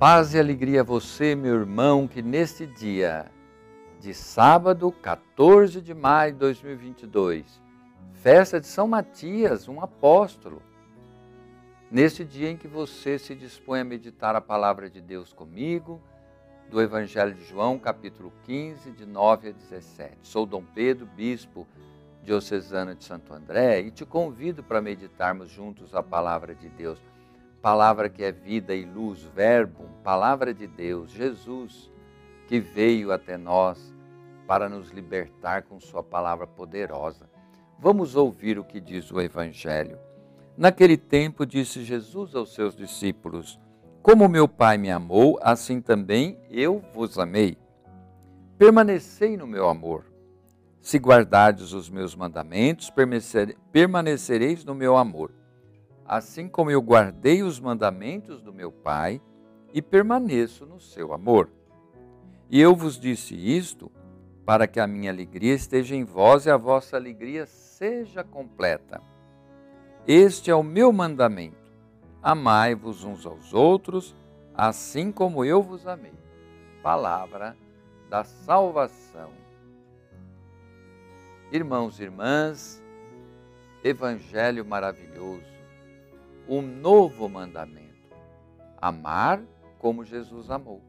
[0.00, 3.30] Paz e alegria a você, meu irmão, que neste dia
[4.00, 7.44] de sábado, 14 de maio de 2022,
[8.14, 10.62] festa de São Matias, um apóstolo.
[11.90, 16.00] Neste dia em que você se dispõe a meditar a palavra de Deus comigo,
[16.70, 20.16] do Evangelho de João, capítulo 15, de 9 a 17.
[20.22, 21.68] Sou Dom Pedro, bispo
[22.24, 26.98] diocesano de Santo André, e te convido para meditarmos juntos a palavra de Deus
[27.62, 31.90] palavra que é vida e luz, Verbo, palavra de Deus, Jesus,
[32.46, 33.94] que veio até nós
[34.46, 37.28] para nos libertar com Sua palavra poderosa.
[37.78, 39.98] Vamos ouvir o que diz o Evangelho.
[40.56, 43.60] Naquele tempo, disse Jesus aos seus discípulos:
[44.02, 47.56] Como meu Pai me amou, assim também eu vos amei.
[48.58, 50.04] Permanecei no meu amor.
[50.80, 52.90] Se guardardes os meus mandamentos,
[53.70, 55.30] permanecereis no meu amor
[56.10, 59.22] assim como eu guardei os mandamentos do meu Pai
[59.72, 61.48] e permaneço no seu amor.
[62.50, 63.92] E eu vos disse isto
[64.44, 69.00] para que a minha alegria esteja em vós e a vossa alegria seja completa.
[70.04, 71.70] Este é o meu mandamento:
[72.20, 74.16] amai-vos uns aos outros,
[74.52, 76.18] assim como eu vos amei.
[76.82, 77.56] Palavra
[78.08, 79.30] da salvação.
[81.52, 82.82] Irmãos e irmãs,
[83.84, 85.59] Evangelho maravilhoso
[86.50, 88.10] um novo mandamento:
[88.76, 89.40] amar
[89.78, 90.82] como Jesus amou.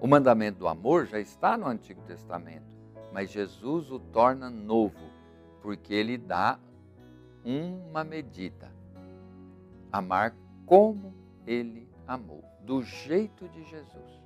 [0.00, 2.74] O mandamento do amor já está no Antigo Testamento,
[3.12, 5.10] mas Jesus o torna novo,
[5.60, 6.58] porque ele dá
[7.44, 8.72] uma medida:
[9.92, 11.14] amar como
[11.46, 14.22] ele amou, do jeito de Jesus.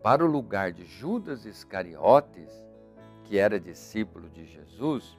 [0.00, 2.52] Para o lugar de Judas Iscariotes,
[3.24, 5.18] que era discípulo de Jesus,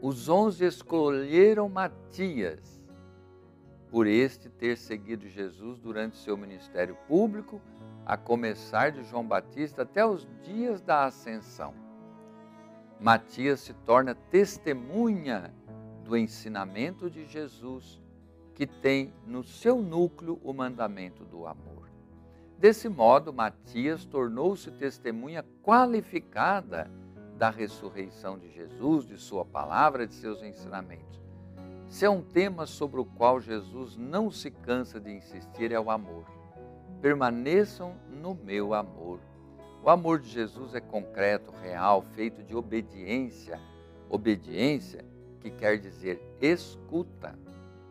[0.00, 2.82] os onze escolheram Matias,
[3.90, 7.60] por este ter seguido Jesus durante seu ministério público,
[8.04, 11.74] a começar de João Batista até os dias da ascensão.
[13.00, 15.54] Matias se torna testemunha
[16.04, 18.00] do ensinamento de Jesus,
[18.54, 21.90] que tem no seu núcleo o mandamento do amor.
[22.58, 26.90] Desse modo, Matias tornou-se testemunha qualificada
[27.36, 31.20] da ressurreição de Jesus, de Sua palavra, de seus ensinamentos.
[31.86, 35.90] Se é um tema sobre o qual Jesus não se cansa de insistir, é o
[35.90, 36.24] amor.
[37.00, 39.20] Permaneçam no meu amor.
[39.82, 43.60] O amor de Jesus é concreto, real, feito de obediência.
[44.08, 45.04] Obediência
[45.40, 47.38] que quer dizer escuta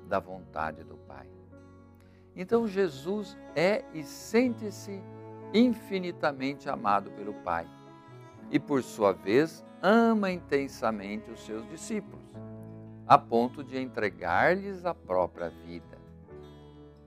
[0.07, 1.27] da vontade do Pai.
[2.35, 5.01] Então Jesus é e sente-se
[5.53, 7.65] infinitamente amado pelo Pai
[8.51, 12.25] e, por sua vez, ama intensamente os seus discípulos,
[13.07, 15.97] a ponto de entregar-lhes a própria vida.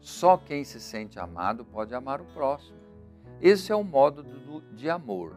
[0.00, 2.78] Só quem se sente amado pode amar o próximo.
[3.40, 4.24] Esse é o modo
[4.72, 5.36] de amor: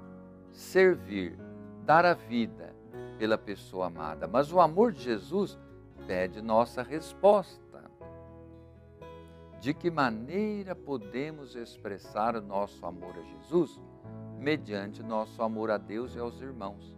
[0.51, 1.37] servir,
[1.83, 2.75] dar a vida
[3.17, 4.27] pela pessoa amada.
[4.27, 5.57] Mas o amor de Jesus
[6.07, 7.61] pede nossa resposta.
[9.59, 13.79] De que maneira podemos expressar o nosso amor a Jesus?
[14.41, 16.97] Mediante nosso amor a Deus e aos irmãos.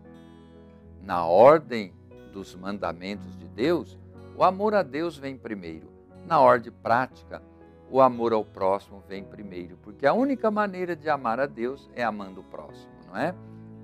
[1.01, 1.93] Na ordem
[2.31, 3.99] dos mandamentos de Deus,
[4.35, 5.91] o amor a Deus vem primeiro.
[6.25, 7.43] Na ordem prática,
[7.91, 12.01] o amor ao próximo vem primeiro, porque a única maneira de amar a Deus é
[12.01, 13.35] amando o próximo, não é?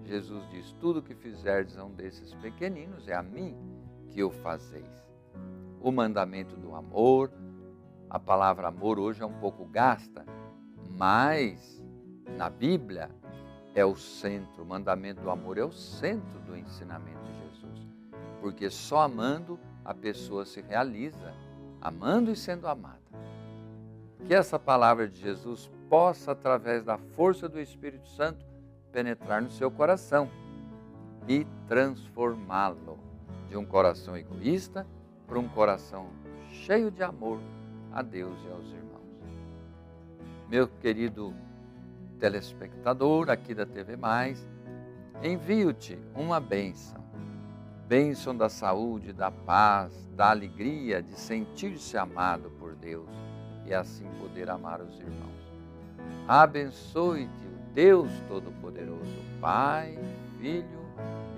[0.06, 3.58] Jesus diz: Tudo que fizerdes a um desses pequeninos é a mim
[4.08, 5.06] que o fazeis.
[5.81, 7.31] O mandamento do amor,
[8.09, 10.26] a palavra amor hoje é um pouco gasta,
[10.97, 11.84] mas
[12.38, 13.19] na Bíblia
[13.75, 17.88] é o centro, o mandamento do amor é o centro do ensinamento de Jesus.
[18.41, 21.34] Porque só amando a pessoa se realiza,
[21.81, 23.00] amando e sendo amada.
[24.25, 28.46] Que essa palavra de Jesus possa, através da força do Espírito Santo,
[28.91, 30.29] penetrar no seu coração
[31.28, 32.99] e transformá-lo
[33.47, 34.85] de um coração egoísta
[35.28, 36.09] para um coração
[36.52, 37.40] cheio de amor
[37.91, 38.90] a Deus e aos irmãos.
[40.49, 41.34] Meu querido
[42.19, 44.45] telespectador aqui da TV Mais,
[45.23, 46.99] envio-te uma bênção.
[47.87, 53.09] Bênção da saúde, da paz, da alegria de sentir-se amado por Deus
[53.66, 55.29] e assim poder amar os irmãos.
[56.27, 59.97] Abençoe-te o Deus Todo-Poderoso, Pai,
[60.39, 60.85] Filho,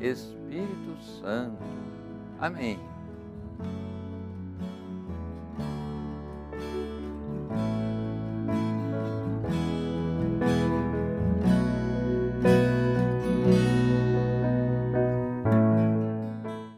[0.02, 1.64] Espírito Santo.
[2.40, 2.80] Amém.